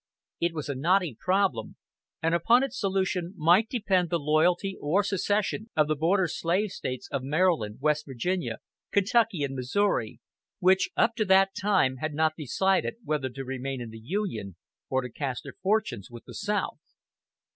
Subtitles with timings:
[0.39, 1.75] It was a knotty problem,
[2.23, 7.07] and upon its solution might depend the loyalty or secession of the border slave States
[7.11, 8.57] of Maryland, West Virginia,
[8.91, 10.19] Kentucky and Missouri,
[10.57, 14.55] which, up to that time, had not decided whether to remain in the Union
[14.89, 16.79] or to cast their fortunes with the South.